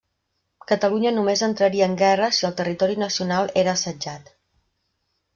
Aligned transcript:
Catalunya 0.69 1.09
només 1.17 1.43
entraria 1.47 1.89
en 1.89 1.93
guerra 1.99 2.29
si 2.37 2.47
el 2.49 2.55
territori 2.61 2.97
nacional 3.01 3.53
era 3.65 3.75
assetjat. 3.75 4.33